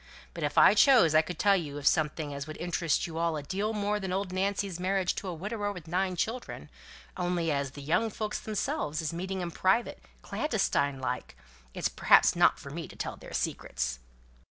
But 0.33 0.43
if 0.43 0.57
I 0.57 0.73
chose, 0.73 1.13
I 1.13 1.21
could 1.21 1.37
tell 1.37 1.55
you 1.55 1.77
of 1.77 1.85
something 1.85 2.33
as 2.33 2.47
would 2.47 2.57
interest 2.57 3.05
you 3.05 3.19
all 3.19 3.37
a 3.37 3.43
deal 3.43 3.71
more 3.71 3.99
than 3.99 4.11
old 4.11 4.33
Nancy's 4.33 4.79
marriage 4.79 5.13
to 5.13 5.27
a 5.27 5.33
widower 5.35 5.71
with 5.71 5.87
nine 5.87 6.15
children 6.15 6.71
only 7.17 7.51
as 7.51 7.73
the 7.77 7.83
young 7.83 8.09
folks 8.09 8.39
themselves 8.39 8.99
is 9.03 9.13
meeting 9.13 9.41
in 9.41 9.51
private, 9.51 10.01
clandestine 10.23 10.99
like, 10.99 11.37
it's 11.75 11.87
perhaps 11.87 12.35
not 12.35 12.57
for 12.57 12.71
me 12.71 12.87
to 12.87 12.95
tell 12.95 13.15
their 13.15 13.31
secrets." 13.33 13.99